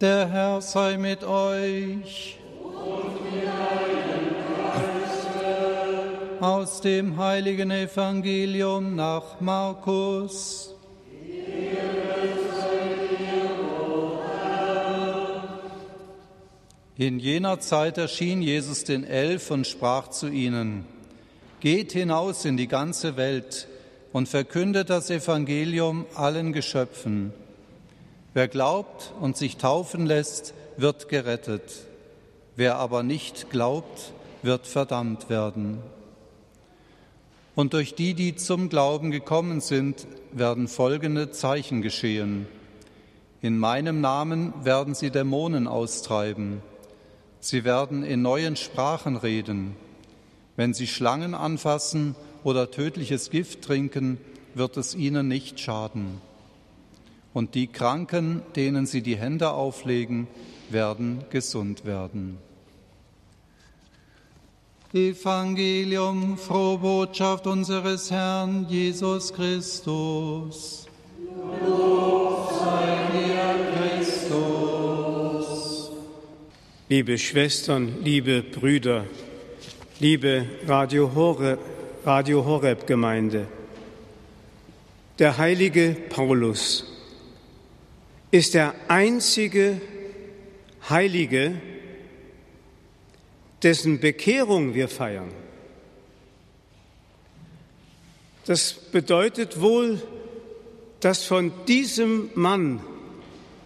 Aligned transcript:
Der 0.00 0.28
Herr 0.28 0.60
sei 0.60 0.96
mit 0.96 1.24
euch. 1.24 2.38
Aus 6.38 6.80
dem 6.80 7.16
heiligen 7.16 7.72
Evangelium 7.72 8.94
nach 8.94 9.40
Markus. 9.40 10.72
In 16.96 17.18
jener 17.18 17.58
Zeit 17.58 17.98
erschien 17.98 18.40
Jesus 18.40 18.84
den 18.84 19.02
Elf 19.02 19.50
und 19.50 19.66
sprach 19.66 20.10
zu 20.10 20.28
ihnen, 20.28 20.84
Geht 21.58 21.90
hinaus 21.90 22.44
in 22.44 22.56
die 22.56 22.68
ganze 22.68 23.16
Welt 23.16 23.66
und 24.12 24.28
verkündet 24.28 24.90
das 24.90 25.10
Evangelium 25.10 26.06
allen 26.14 26.52
Geschöpfen. 26.52 27.32
Wer 28.34 28.48
glaubt 28.48 29.14
und 29.20 29.36
sich 29.36 29.56
taufen 29.56 30.04
lässt, 30.04 30.52
wird 30.76 31.08
gerettet. 31.08 31.86
Wer 32.56 32.76
aber 32.76 33.02
nicht 33.02 33.50
glaubt, 33.50 34.12
wird 34.42 34.66
verdammt 34.66 35.30
werden. 35.30 35.78
Und 37.54 37.72
durch 37.72 37.94
die, 37.94 38.14
die 38.14 38.36
zum 38.36 38.68
Glauben 38.68 39.10
gekommen 39.10 39.60
sind, 39.60 40.06
werden 40.32 40.68
folgende 40.68 41.30
Zeichen 41.30 41.82
geschehen. 41.82 42.46
In 43.40 43.58
meinem 43.58 44.00
Namen 44.00 44.52
werden 44.62 44.94
sie 44.94 45.10
Dämonen 45.10 45.66
austreiben. 45.66 46.62
Sie 47.40 47.64
werden 47.64 48.02
in 48.02 48.22
neuen 48.22 48.56
Sprachen 48.56 49.16
reden. 49.16 49.74
Wenn 50.56 50.74
sie 50.74 50.86
Schlangen 50.86 51.34
anfassen 51.34 52.14
oder 52.44 52.70
tödliches 52.70 53.30
Gift 53.30 53.62
trinken, 53.62 54.18
wird 54.54 54.76
es 54.76 54.94
ihnen 54.94 55.28
nicht 55.28 55.60
schaden 55.60 56.20
und 57.34 57.54
die 57.54 57.66
Kranken, 57.66 58.40
denen 58.56 58.86
sie 58.86 59.02
die 59.02 59.16
Hände 59.16 59.50
auflegen, 59.50 60.26
werden 60.70 61.24
gesund 61.30 61.84
werden. 61.84 62.38
Evangelium, 64.92 66.38
frohe 66.38 66.78
Botschaft 66.78 67.46
unseres 67.46 68.10
Herrn 68.10 68.66
Jesus 68.70 69.30
Christus. 69.32 70.86
Lob 71.66 72.50
sei 72.58 72.96
dir, 73.12 73.54
Christus. 73.76 75.46
Liebe 76.88 77.18
Schwestern, 77.18 78.02
liebe 78.02 78.42
Brüder, 78.42 79.04
liebe 80.00 80.46
Radio 80.66 81.14
Horeb, 81.14 81.58
Radio 82.06 82.46
Horeb 82.46 82.86
Gemeinde, 82.86 83.46
der 85.18 85.36
heilige 85.36 85.94
Paulus 86.08 86.97
ist 88.30 88.54
der 88.54 88.74
einzige 88.88 89.80
Heilige, 90.88 91.60
dessen 93.62 94.00
Bekehrung 94.00 94.74
wir 94.74 94.88
feiern. 94.88 95.32
Das 98.44 98.72
bedeutet 98.72 99.60
wohl, 99.60 100.00
dass 101.00 101.24
von 101.24 101.52
diesem 101.66 102.30
Mann 102.34 102.80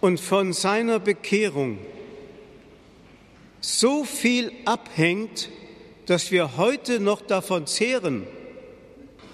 und 0.01 0.19
von 0.19 0.53
seiner 0.53 0.99
Bekehrung 0.99 1.77
so 3.61 4.03
viel 4.03 4.51
abhängt, 4.65 5.49
dass 6.05 6.31
wir 6.31 6.57
heute 6.57 6.99
noch 6.99 7.21
davon 7.21 7.65
zehren. 7.65 8.27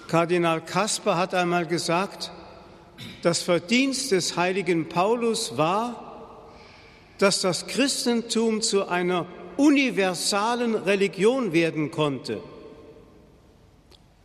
Kardinal 0.08 0.62
Kasper 0.62 1.18
hat 1.18 1.34
einmal 1.34 1.66
gesagt, 1.66 2.32
das 3.22 3.42
Verdienst 3.42 4.12
des 4.12 4.38
heiligen 4.38 4.90
Paulus 4.90 5.58
war, 5.58 6.48
dass 7.18 7.42
das 7.42 7.68
Christentum 7.68 8.62
zu 8.62 8.88
einer 8.88 9.26
universalen 9.58 10.76
Religion 10.76 11.52
werden 11.52 11.92
konnte 11.92 12.42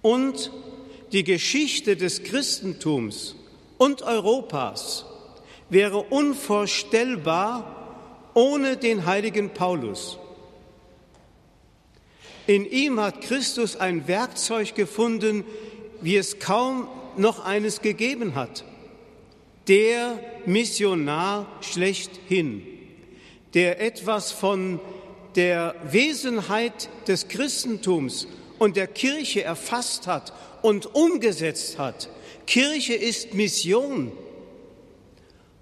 und 0.05 0.51
die 1.13 1.25
Geschichte 1.25 1.97
des 1.97 2.25
Christentums 2.25 3.37
und 3.79 4.03
Europas 4.03 5.07
wäre 5.71 5.99
unvorstellbar 5.99 8.29
ohne 8.35 8.77
den 8.77 9.07
heiligen 9.07 9.51
Paulus. 9.51 10.19
In 12.47 12.67
ihm 12.67 13.01
hat 13.01 13.23
Christus 13.23 13.77
ein 13.77 14.07
Werkzeug 14.07 14.75
gefunden, 14.75 15.45
wie 16.03 16.17
es 16.17 16.39
kaum 16.39 16.87
noch 17.19 17.45
eines 17.45 17.81
gegeben 17.81 18.35
hat. 18.35 18.65
Der 19.69 20.19
Missionar 20.47 21.47
schlechthin, 21.61 22.63
der 23.55 23.81
etwas 23.81 24.33
von 24.33 24.81
der 25.37 25.75
Wesenheit 25.91 26.89
des 27.09 27.29
Christentums 27.29 28.29
und 28.59 28.77
der 28.77 28.87
Kirche 28.87 29.43
erfasst 29.43 30.07
hat 30.07 30.33
und 30.63 30.95
umgesetzt 30.95 31.79
hat. 31.79 32.09
Kirche 32.47 32.95
ist 32.95 33.35
Mission. 33.35 34.13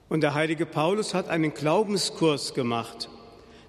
Und 0.08 0.20
der 0.20 0.34
heilige 0.34 0.66
Paulus 0.66 1.14
hat 1.14 1.28
einen 1.28 1.54
Glaubenskurs 1.54 2.54
gemacht. 2.54 3.08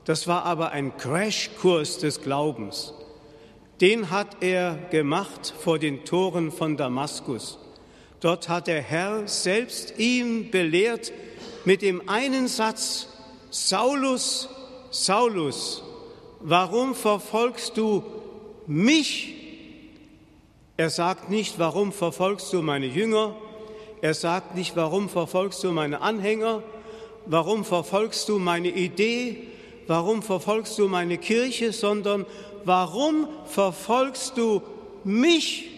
Das 0.05 0.27
war 0.27 0.43
aber 0.43 0.71
ein 0.71 0.97
Crashkurs 0.97 1.99
des 1.99 2.21
Glaubens. 2.21 2.93
Den 3.79 4.09
hat 4.09 4.37
er 4.41 4.75
gemacht 4.91 5.53
vor 5.57 5.79
den 5.79 6.03
Toren 6.03 6.51
von 6.51 6.75
Damaskus. 6.75 7.59
Dort 8.23 8.47
hat 8.47 8.67
der 8.67 8.81
Herr 8.81 9.27
selbst 9.27 9.95
ihn 9.99 10.49
belehrt 10.49 11.11
mit 11.65 11.81
dem 11.81 12.07
einen 12.07 12.47
Satz, 12.47 13.09
Saulus, 13.49 14.47
Saulus, 14.91 15.83
warum 16.39 16.95
verfolgst 16.95 17.75
du 17.75 18.01
mich? 18.65 19.35
Er 20.77 20.89
sagt 20.89 21.29
nicht, 21.31 21.59
warum 21.59 21.91
verfolgst 21.91 22.53
du 22.53 22.61
meine 22.61 22.85
Jünger? 22.85 23.35
Er 24.01 24.13
sagt 24.13 24.55
nicht, 24.55 24.77
warum 24.77 25.09
verfolgst 25.09 25.61
du 25.65 25.73
meine 25.73 25.99
Anhänger? 25.99 26.63
Warum 27.25 27.65
verfolgst 27.65 28.29
du 28.29 28.39
meine 28.39 28.69
Idee? 28.69 29.49
Warum 29.85 30.23
verfolgst 30.23 30.79
du 30.79 30.87
meine 30.87 31.17
Kirche? 31.17 31.73
Sondern 31.73 32.25
warum 32.63 33.27
verfolgst 33.47 34.37
du 34.37 34.61
mich? 35.03 35.72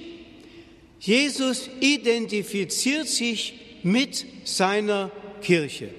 Jesus 1.05 1.69
identifiziert 1.81 3.07
sich 3.07 3.53
mit 3.83 4.25
seiner 4.43 5.11
Kirche. 5.39 5.91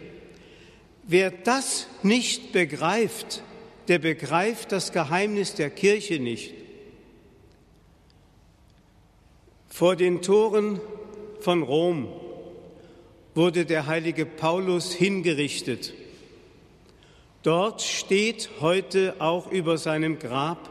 Wer 1.05 1.31
das 1.31 1.87
nicht 2.03 2.51
begreift, 2.51 3.45
der 3.87 4.01
begreift 4.01 4.73
das 4.73 4.91
Geheimnis 4.91 5.55
der 5.55 5.71
Kirche 5.71 6.19
nicht. 6.19 6.53
Vor 9.69 9.95
den 9.95 10.23
Toren 10.23 10.81
von 11.39 11.63
Rom 11.63 12.09
wurde 13.37 13.65
der 13.65 13.87
heilige 13.87 14.27
Paulus 14.27 14.93
hingerichtet. 14.93 15.95
Dort 17.45 17.81
steht 17.81 18.51
heute 18.61 19.15
auch 19.21 19.53
über 19.53 19.79
seinem 19.79 20.19
Grab 20.19 20.69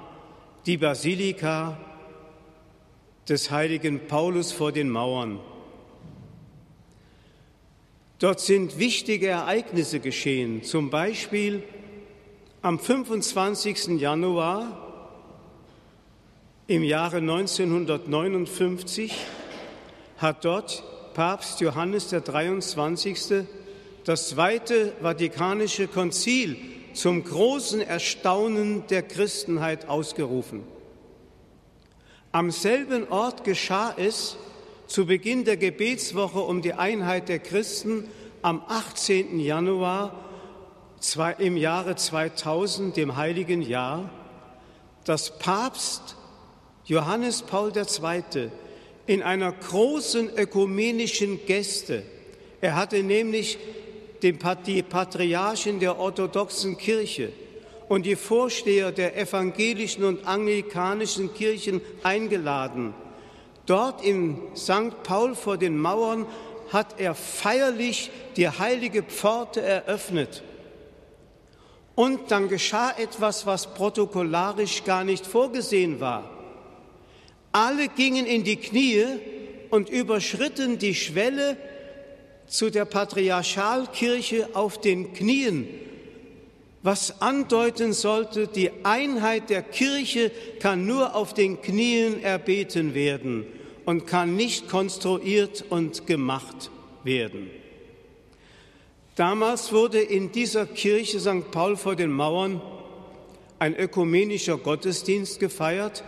die 0.65 0.75
Basilika 0.75 1.79
des 3.27 3.49
heiligen 3.51 4.07
Paulus 4.07 4.51
vor 4.51 4.71
den 4.71 4.89
Mauern. 4.89 5.39
Dort 8.19 8.39
sind 8.39 8.79
wichtige 8.79 9.27
Ereignisse 9.27 9.99
geschehen, 9.99 10.63
zum 10.63 10.89
Beispiel 10.89 11.63
am 12.61 12.79
25. 12.79 13.99
Januar 13.99 14.81
im 16.67 16.83
Jahre 16.83 17.17
1959 17.17 19.13
hat 20.17 20.45
dort 20.45 20.83
Papst 21.13 21.61
Johannes 21.61 22.07
der 22.07 22.21
23. 22.21 23.45
das 24.03 24.29
Zweite 24.29 24.93
Vatikanische 25.01 25.87
Konzil 25.87 26.57
zum 26.93 27.23
großen 27.23 27.81
Erstaunen 27.81 28.87
der 28.87 29.03
Christenheit 29.03 29.87
ausgerufen. 29.87 30.63
Am 32.35 32.51
selben 32.51 33.07
Ort 33.07 33.45
geschah 33.45 33.93
es 33.95 34.35
zu 34.87 35.05
Beginn 35.05 35.45
der 35.45 35.55
Gebetswoche 35.55 36.41
um 36.41 36.61
die 36.61 36.73
Einheit 36.73 37.29
der 37.29 37.39
Christen 37.39 38.09
am 38.41 38.61
18. 38.67 39.39
Januar 39.39 40.19
im 41.39 41.55
Jahre 41.55 41.95
2000, 41.95 42.97
dem 42.97 43.15
heiligen 43.15 43.61
Jahr, 43.61 44.09
dass 45.05 45.39
Papst 45.39 46.17
Johannes 46.83 47.41
Paul 47.41 47.71
II. 47.73 48.49
in 49.05 49.23
einer 49.23 49.53
großen 49.53 50.29
ökumenischen 50.35 51.39
Geste, 51.45 52.03
er 52.59 52.75
hatte 52.75 53.01
nämlich 53.01 53.57
die 54.21 54.33
Patriarchen 54.33 55.79
der 55.79 55.97
orthodoxen 55.97 56.75
Kirche, 56.77 57.31
und 57.87 58.05
die 58.05 58.15
Vorsteher 58.15 58.91
der 58.91 59.17
evangelischen 59.17 60.03
und 60.03 60.27
anglikanischen 60.27 61.33
Kirchen 61.33 61.81
eingeladen. 62.03 62.93
Dort 63.65 64.03
in 64.03 64.37
St. 64.55 65.03
Paul 65.03 65.35
vor 65.35 65.57
den 65.57 65.77
Mauern 65.77 66.25
hat 66.71 66.99
er 66.99 67.15
feierlich 67.15 68.11
die 68.37 68.49
heilige 68.49 69.03
Pforte 69.03 69.61
eröffnet. 69.61 70.43
Und 71.95 72.31
dann 72.31 72.49
geschah 72.49 72.91
etwas, 72.97 73.45
was 73.45 73.73
protokollarisch 73.73 74.83
gar 74.83 75.03
nicht 75.03 75.25
vorgesehen 75.25 75.99
war. 75.99 76.29
Alle 77.51 77.87
gingen 77.87 78.25
in 78.25 78.43
die 78.43 78.57
Knie 78.57 79.05
und 79.69 79.89
überschritten 79.89 80.77
die 80.77 80.93
Schwelle 80.93 81.55
zu 82.47 82.69
der 82.69 82.85
Patriarchalkirche 82.85 84.49
auf 84.53 84.79
den 84.81 85.13
Knien, 85.13 85.67
was 86.85 87.19
andeuten 87.19 87.93
sollte, 87.93 88.47
die 88.47 88.69
Einheit 88.83 89.49
der 89.49 89.63
Kirche 89.63 90.31
kann 90.59 90.85
nur 90.85 91.15
auf 91.15 91.33
den 91.33 91.59
Knien 91.59 92.21
erbeten 92.21 92.93
werden 92.93 93.47
und 93.85 94.05
kann 94.05 94.35
nicht 94.35 94.69
konstruiert 94.69 95.65
und 95.69 96.05
gemacht 96.05 96.69
werden. 97.03 97.49
Damals 99.15 99.73
wurde 99.73 99.99
in 99.99 100.31
dieser 100.31 100.67
Kirche 100.67 101.19
St. 101.19 101.49
Paul 101.49 101.75
vor 101.75 101.95
den 101.95 102.11
Mauern 102.11 102.61
ein 103.57 103.75
ökumenischer 103.75 104.57
Gottesdienst 104.59 105.39
gefeiert, 105.39 106.03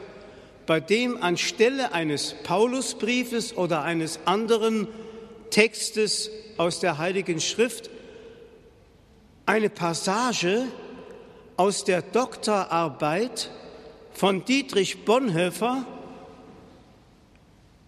bei 0.68 0.80
dem 0.80 1.23
anstelle 1.23 1.91
eines 1.91 2.35
Paulusbriefes 2.44 3.57
oder 3.57 3.81
eines 3.81 4.19
anderen 4.25 4.88
Textes 5.50 6.30
aus 6.57 6.81
der 6.81 7.00
Heiligen 7.00 7.41
Schrift 7.41 7.89
eine 9.47 9.69
Passage 9.69 10.65
aus 11.55 11.85
der 11.85 12.01
Doktorarbeit 12.01 13.49
von 14.13 14.44
Dietrich 14.44 15.05
Bonhoeffer, 15.05 15.85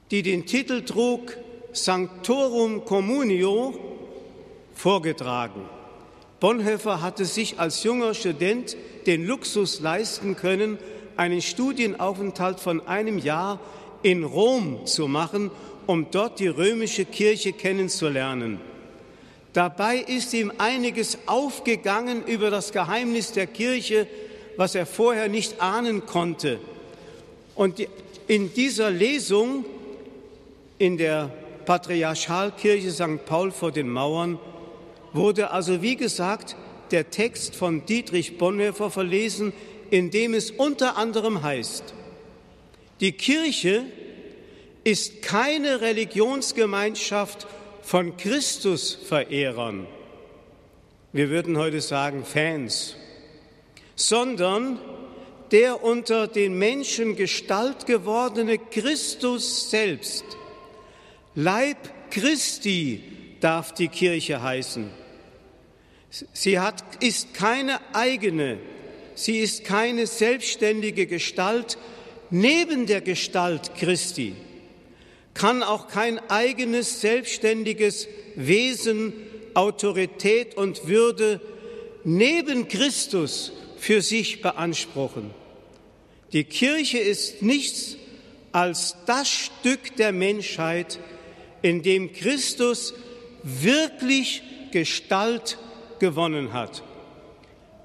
die 0.09 0.23
den 0.23 0.45
Titel 0.45 0.83
trug 0.83 1.38
Sanctorum 1.73 2.85
Communio, 2.85 3.77
vorgetragen. 4.73 5.61
Bonhoeffer 6.39 7.01
hatte 7.01 7.25
sich 7.25 7.59
als 7.59 7.83
junger 7.83 8.13
Student 8.13 8.77
den 9.06 9.27
Luxus 9.27 9.81
leisten 9.81 10.38
können, 10.38 10.77
einen 11.17 11.41
Studienaufenthalt 11.41 12.61
von 12.61 12.88
einem 12.88 13.17
Jahr 13.17 13.59
in 14.01 14.23
Rom 14.23 14.85
zu 14.85 15.09
machen, 15.09 15.51
um 15.88 16.09
dort 16.09 16.39
die 16.39 16.47
römische 16.47 17.03
Kirche 17.03 17.51
kennenzulernen. 17.51 18.61
Dabei 19.54 19.98
ist 19.98 20.34
ihm 20.34 20.51
einiges 20.57 21.18
aufgegangen 21.25 22.24
über 22.25 22.51
das 22.51 22.72
Geheimnis 22.72 23.31
der 23.31 23.48
Kirche, 23.48 24.07
was 24.57 24.75
er 24.75 24.86
vorher 24.86 25.28
nicht 25.28 25.62
ahnen 25.62 26.06
konnte. 26.06 26.60
Und 27.56 27.88
in 28.28 28.54
dieser 28.54 28.92
Lesung 28.92 29.66
in 30.78 30.98
der 30.98 31.31
Patriarchalkirche 31.66 32.92
St. 32.92 33.25
Paul 33.25 33.51
vor 33.51 33.72
den 33.72 33.90
Mauern 33.90 34.40
wurde 35.13 35.52
also, 35.52 35.81
wie 35.81 35.95
gesagt, 35.95 36.56
der 36.92 37.10
Text 37.10 37.56
von 37.56 37.86
Dietrich 37.86 38.38
Bonhoeffer 38.38 38.92
verlesen, 38.92 39.54
in 39.90 40.12
dem 40.12 40.34
es 40.34 40.52
unter 40.52 40.98
anderem 40.98 41.42
heißt, 41.42 41.94
die 43.00 43.13
Kirche 43.13 43.86
ist 44.84 45.22
keine 45.22 45.81
Religionsgemeinschaft 45.81 47.48
von 47.89 48.18
Christusverehrern, 48.18 49.88
wir 51.12 51.31
würden 51.31 51.57
heute 51.57 51.81
sagen 51.81 52.24
Fans, 52.24 52.95
sondern 53.95 54.77
der 55.50 55.83
unter 55.83 56.27
den 56.27 56.56
Menschen 56.56 57.15
Gestalt 57.15 57.88
gewordene 57.88 58.59
Christus 58.59 59.71
selbst. 59.71 60.24
Leib 61.33 61.77
Christi 62.12 63.01
darf 63.39 63.74
die 63.74 63.88
Kirche 63.88 64.44
heißen. 64.44 64.92
Sie 66.12 66.59
hat, 66.59 67.03
ist 67.03 67.33
keine 67.33 67.80
eigene, 67.95 68.59
sie 69.15 69.39
ist 69.39 69.63
keine 69.63 70.06
selbstständige 70.06 71.07
Gestalt 71.07 71.80
neben 72.30 72.85
der 72.85 73.01
Gestalt 73.01 73.74
Christi, 73.74 74.35
kann 75.39 75.63
auch 75.63 75.88
kein 75.88 76.19
eigenes 76.30 77.00
selbstständiges 77.00 78.09
Wesen, 78.36 79.13
Autorität 79.53 80.57
und 80.57 80.86
Würde 80.86 81.39
neben 82.03 82.68
Christus 82.68 83.53
für 83.77 84.01
sich 84.01 84.41
beanspruchen. 84.41 85.31
Die 86.33 86.44
Kirche 86.44 86.97
ist 86.97 87.41
nichts 87.41 87.95
als 88.51 88.97
das 89.06 89.30
Stück 89.30 89.95
der 89.95 90.12
Menschheit, 90.12 91.00
in 91.62 91.83
dem 91.83 92.12
Christus 92.12 92.94
wirklich 93.44 94.44
Gestalt 94.71 95.57
gewonnen 96.00 96.51
hat. 96.51 96.83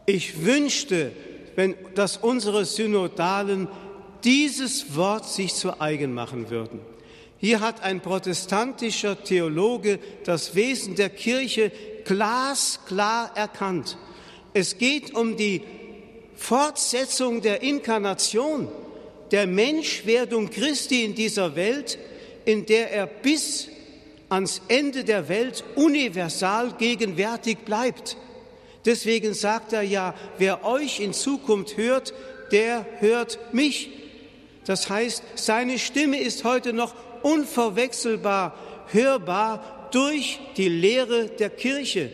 Ich 0.06 0.44
wünschte, 0.44 1.12
wenn, 1.54 1.76
dass 1.94 2.16
unsere 2.16 2.64
Synodalen 2.64 3.68
dieses 4.24 4.96
Wort 4.96 5.26
sich 5.26 5.54
zu 5.54 5.80
eigen 5.80 6.14
machen 6.14 6.50
würden. 6.50 6.93
Hier 7.44 7.60
hat 7.60 7.82
ein 7.82 8.00
protestantischer 8.00 9.22
Theologe 9.22 9.98
das 10.24 10.54
Wesen 10.54 10.94
der 10.94 11.10
Kirche 11.10 11.70
glasklar 12.06 13.36
erkannt. 13.36 13.98
Es 14.54 14.78
geht 14.78 15.14
um 15.14 15.36
die 15.36 15.60
Fortsetzung 16.36 17.42
der 17.42 17.62
Inkarnation, 17.62 18.68
der 19.30 19.46
Menschwerdung 19.46 20.48
Christi 20.48 21.04
in 21.04 21.14
dieser 21.14 21.54
Welt, 21.54 21.98
in 22.46 22.64
der 22.64 22.90
er 22.90 23.06
bis 23.06 23.68
ans 24.30 24.62
Ende 24.68 25.04
der 25.04 25.28
Welt 25.28 25.64
universal 25.74 26.72
gegenwärtig 26.78 27.58
bleibt. 27.66 28.16
Deswegen 28.86 29.34
sagt 29.34 29.74
er 29.74 29.82
ja, 29.82 30.14
wer 30.38 30.64
euch 30.64 30.98
in 30.98 31.12
Zukunft 31.12 31.76
hört, 31.76 32.14
der 32.52 32.86
hört 33.00 33.38
mich. 33.52 33.90
Das 34.64 34.88
heißt, 34.88 35.22
seine 35.34 35.78
Stimme 35.78 36.18
ist 36.18 36.44
heute 36.44 36.72
noch 36.72 36.94
unverwechselbar 37.24 38.54
hörbar 38.92 39.88
durch 39.90 40.38
die 40.56 40.68
Lehre 40.68 41.26
der 41.26 41.50
Kirche. 41.50 42.10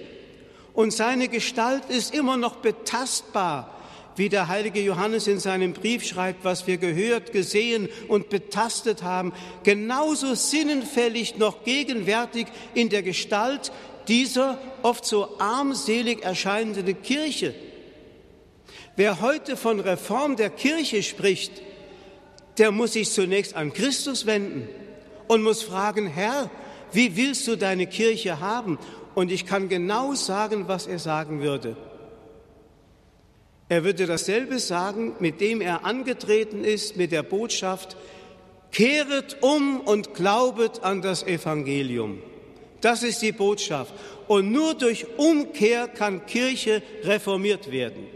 Und 0.72 0.92
seine 0.92 1.28
Gestalt 1.28 1.82
ist 1.88 2.14
immer 2.14 2.36
noch 2.36 2.56
betastbar 2.56 3.76
wie 4.16 4.28
der 4.28 4.48
heilige 4.48 4.80
Johannes 4.82 5.26
in 5.28 5.40
seinem 5.40 5.72
Brief 5.72 6.04
schreibt, 6.04 6.44
was 6.44 6.66
wir 6.66 6.76
gehört, 6.76 7.32
gesehen 7.32 7.88
und 8.06 8.28
betastet 8.28 9.02
haben, 9.02 9.32
genauso 9.62 10.34
sinnenfällig 10.34 11.38
noch 11.38 11.64
gegenwärtig 11.64 12.48
in 12.74 12.90
der 12.90 13.02
Gestalt 13.02 13.72
dieser 14.08 14.58
oft 14.82 15.06
so 15.06 15.38
armselig 15.38 16.22
erscheinenden 16.22 17.00
Kirche. 17.00 17.54
Wer 18.96 19.22
heute 19.22 19.56
von 19.56 19.81
Reform 19.81 20.36
der 20.36 20.50
Kirche 20.50 21.02
spricht, 21.02 21.52
der 22.58 22.72
muss 22.72 22.93
sich 22.93 23.10
zunächst 23.10 23.55
an 23.56 23.72
Christus 23.72 24.26
wenden 24.26 24.69
und 25.31 25.44
muss 25.44 25.63
fragen, 25.63 26.08
Herr, 26.08 26.51
wie 26.91 27.17
willst 27.17 27.46
du 27.46 27.55
deine 27.55 27.87
Kirche 27.87 28.41
haben? 28.41 28.81
Und 29.15 29.31
ich 29.31 29.46
kann 29.46 29.69
genau 29.69 30.15
sagen, 30.15 30.67
was 30.67 30.89
er 30.89 30.99
sagen 30.99 31.41
würde. 31.41 31.77
Er 33.69 33.84
würde 33.84 34.06
dasselbe 34.06 34.58
sagen, 34.58 35.15
mit 35.20 35.41
dem 35.41 35.60
er 35.60 35.84
angetreten 35.84 36.65
ist, 36.65 36.96
mit 36.96 37.13
der 37.13 37.22
Botschaft, 37.22 37.96
kehret 38.72 39.37
um 39.41 39.79
und 39.79 40.15
glaubet 40.15 40.82
an 40.82 41.01
das 41.01 41.22
Evangelium. 41.22 42.20
Das 42.81 43.05
ist 43.05 43.22
die 43.22 43.31
Botschaft. 43.31 43.94
Und 44.27 44.51
nur 44.51 44.75
durch 44.75 45.06
Umkehr 45.17 45.87
kann 45.87 46.27
Kirche 46.27 46.82
reformiert 47.05 47.70
werden. 47.70 48.08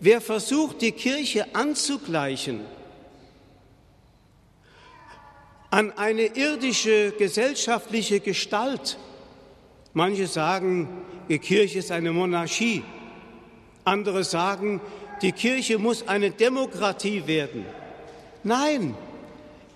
Wer 0.00 0.20
versucht, 0.20 0.82
die 0.82 0.90
Kirche 0.90 1.54
anzugleichen 1.54 2.62
an 5.70 5.92
eine 5.96 6.26
irdische 6.36 7.12
gesellschaftliche 7.12 8.20
Gestalt, 8.20 8.98
manche 9.92 10.26
sagen, 10.26 10.88
die 11.28 11.38
Kirche 11.38 11.80
ist 11.80 11.90
eine 11.90 12.12
Monarchie, 12.12 12.82
andere 13.84 14.24
sagen, 14.24 14.80
die 15.20 15.32
Kirche 15.32 15.78
muss 15.78 16.06
eine 16.08 16.30
Demokratie 16.30 17.26
werden. 17.26 17.66
Nein, 18.44 18.94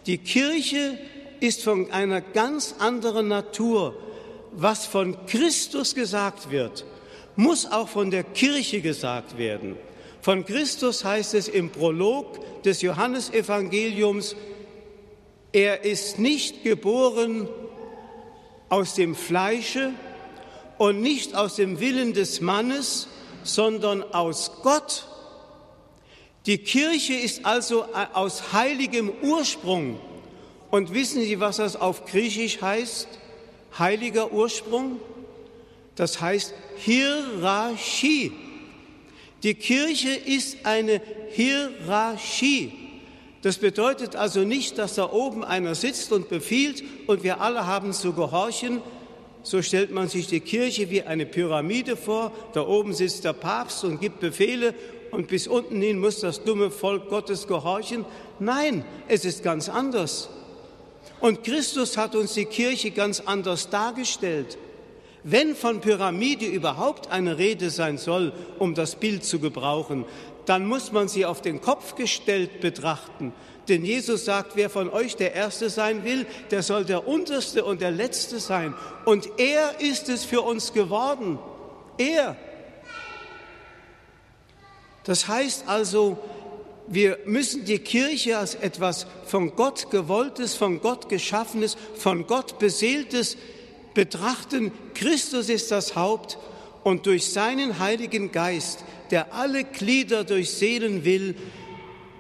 die 0.07 0.19
Kirche 0.19 0.99
ist 1.41 1.63
von 1.63 1.91
einer 1.91 2.21
ganz 2.21 2.77
anderen 2.79 3.29
Natur. 3.29 3.97
Was 4.53 4.87
von 4.87 5.17
Christus 5.27 5.95
gesagt 5.95 6.51
wird, 6.51 6.85
muss 7.37 7.71
auch 7.71 7.89
von 7.89 8.11
der 8.11 8.23
Kirche 8.23 8.81
gesagt 8.81 9.39
werden. 9.39 9.77
Von 10.21 10.45
Christus 10.45 11.05
heißt 11.05 11.35
es 11.35 11.49
im 11.49 11.71
Prolog 11.71 12.63
des 12.63 12.83
Johannesevangeliums, 12.83 14.37
er 15.52 15.85
ist 15.85 16.18
nicht 16.18 16.64
geboren 16.64 17.49
aus 18.68 18.94
dem 18.94 19.14
Fleische 19.14 19.92
und 20.78 21.00
nicht 21.00 21.35
aus 21.35 21.56
dem 21.56 21.78
Willen 21.78 22.14
des 22.14 22.40
Mannes, 22.40 23.09
sondern 23.44 24.02
aus 24.02 24.52
Gott. 24.62 25.06
Die 26.47 26.59
Kirche 26.59 27.14
ist 27.14 27.44
also 27.44 27.85
aus 28.14 28.52
heiligem 28.52 29.12
Ursprung. 29.23 30.00
Und 30.71 30.94
wissen 30.94 31.23
Sie, 31.23 31.38
was 31.38 31.59
das 31.59 31.76
auf 31.76 32.06
Griechisch 32.06 32.62
heißt? 32.62 33.06
Heiliger 33.78 34.32
Ursprung? 34.32 35.00
Das 35.94 36.21
heißt 36.21 36.54
Hierarchie. 36.78 38.32
Die 39.42 39.54
Kirche 39.54 40.11
ist 40.11 40.64
eine 40.64 41.02
Hierarchie. 41.30 42.82
Das 43.43 43.59
bedeutet 43.59 44.15
also 44.15 44.41
nicht, 44.41 44.79
dass 44.79 44.95
da 44.95 45.11
oben 45.11 45.45
einer 45.45 45.75
sitzt 45.75 46.13
und 46.13 46.29
befiehlt 46.29 46.83
und 47.09 47.25
wir 47.25 47.41
alle 47.41 47.67
haben 47.67 47.93
zu 47.93 48.13
gehorchen. 48.13 48.81
So 49.43 49.61
stellt 49.63 49.91
man 49.91 50.09
sich 50.09 50.29
die 50.29 50.41
Kirche 50.41 50.91
wie 50.91 51.03
eine 51.03 51.27
Pyramide 51.27 51.97
vor. 51.97 52.31
Da 52.55 52.65
oben 52.65 52.95
sitzt 52.95 53.25
der 53.25 53.33
Papst 53.33 53.85
und 53.85 54.01
gibt 54.01 54.21
Befehle 54.21 54.75
und 55.11 55.27
bis 55.27 55.49
unten 55.49 55.83
hin 55.83 55.99
muss 55.99 56.21
das 56.21 56.45
dumme 56.45 56.71
Volk 56.71 57.09
Gottes 57.09 57.49
gehorchen. 57.49 58.05
Nein, 58.39 58.85
es 59.09 59.25
ist 59.25 59.43
ganz 59.43 59.69
anders. 59.69 60.31
Und 61.21 61.43
Christus 61.43 61.97
hat 61.97 62.15
uns 62.15 62.35
die 62.35 62.45
Kirche 62.45 62.93
ganz 62.93 63.21
anders 63.21 63.69
dargestellt. 63.69 64.57
Wenn 65.25 65.55
von 65.55 65.81
Pyramide 65.81 66.47
überhaupt 66.47 67.13
eine 67.13 67.39
Rede 67.39 67.71
sein 67.71 67.97
soll, 67.97 68.33
um 68.59 68.75
das 68.75 68.97
Bild 68.97 69.25
zu 69.25 69.39
gebrauchen, 69.39 70.05
dann 70.47 70.67
muss 70.67 70.93
man 70.93 71.09
sie 71.09 71.25
auf 71.25 71.41
den 71.41 71.61
Kopf 71.61 71.95
gestellt 71.95 72.61
betrachten. 72.61 73.33
Denn 73.69 73.85
Jesus 73.85 74.25
sagt, 74.25 74.57
wer 74.57 74.69
von 74.69 74.91
euch 74.91 75.17
der 75.17 75.35
Erste 75.35 75.71
sein 75.71 76.05
will, 76.05 76.27
der 76.51 76.63
soll 76.63 76.85
der 76.85 77.07
Unterste 77.07 77.65
und 77.65 77.81
der 77.81 77.93
Letzte 77.93 78.41
sein. 78.41 78.75
Und 79.05 79.29
er 79.39 79.81
ist 79.81 80.09
es 80.09 80.25
für 80.25 80.43
uns 80.43 80.73
geworden. 80.73 81.39
Er. 81.97 82.37
Das 85.05 85.29
heißt 85.29 85.69
also, 85.69 86.19
wir 86.89 87.19
müssen 87.25 87.65
die 87.65 87.79
Kirche 87.79 88.39
als 88.39 88.57
etwas 88.57 89.07
von 89.27 89.55
Gott 89.55 89.91
gewolltes, 89.91 90.55
von 90.55 90.81
Gott 90.81 91.09
geschaffenes, 91.09 91.77
von 91.97 92.27
Gott 92.27 92.59
beseeltes 92.59 93.37
betrachten, 93.95 94.73
Christus 94.95 95.49
ist 95.49 95.71
das 95.71 95.97
Haupt 95.97 96.39
und 96.83 97.07
durch 97.07 97.31
seinen 97.31 97.79
Heiligen 97.79 98.33
Geist, 98.33 98.85
der 99.12 99.33
alle 99.33 99.62
Glieder 99.62 100.25
durchseelen 100.25 101.04
will, 101.04 101.37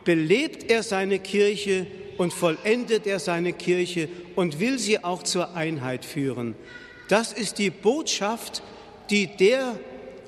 belebt 0.04 0.70
er 0.70 0.82
seine 0.82 1.18
Kirche 1.18 1.86
und 2.18 2.32
vollendet 2.32 3.06
er 3.06 3.18
seine 3.18 3.52
Kirche 3.52 4.08
und 4.36 4.60
will 4.60 4.78
sie 4.78 5.02
auch 5.02 5.22
zur 5.22 5.56
Einheit 5.56 6.04
führen. 6.04 6.54
Das 7.08 7.32
ist 7.32 7.58
die 7.58 7.70
Botschaft, 7.70 8.62
die 9.10 9.26
der 9.26 9.78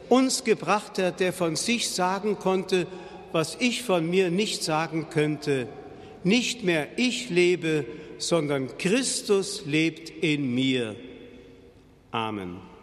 uns 0.08 0.44
gebracht 0.44 0.98
hat, 0.98 1.20
der 1.20 1.32
von 1.32 1.56
sich 1.56 1.90
sagen 1.90 2.38
konnte, 2.38 2.86
was 3.32 3.56
ich 3.60 3.82
von 3.82 4.08
mir 4.08 4.30
nicht 4.30 4.62
sagen 4.62 5.08
könnte. 5.10 5.68
Nicht 6.22 6.64
mehr 6.64 6.88
ich 6.96 7.30
lebe, 7.30 7.84
sondern 8.18 8.78
Christus 8.78 9.64
lebt 9.66 10.10
in 10.10 10.54
mir. 10.54 10.96
Amen. 12.10 12.73